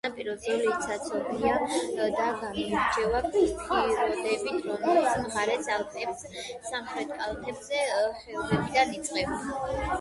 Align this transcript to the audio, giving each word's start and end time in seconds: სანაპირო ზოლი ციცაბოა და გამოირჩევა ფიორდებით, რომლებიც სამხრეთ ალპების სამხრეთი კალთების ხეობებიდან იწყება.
სანაპირო 0.03 0.31
ზოლი 0.43 0.69
ციცაბოა 0.83 1.51
და 1.97 2.07
გამოირჩევა 2.13 3.21
ფიორდებით, 3.35 4.65
რომლებიც 4.71 5.69
სამხრეთ 5.69 5.71
ალპების 5.77 6.27
სამხრეთი 6.73 7.23
კალთების 7.23 7.71
ხეობებიდან 7.77 8.99
იწყება. 9.01 9.41